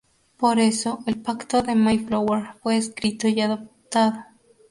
[0.35, 4.25] Por eso, el Pacto del Mayflower fue escrito y adoptado.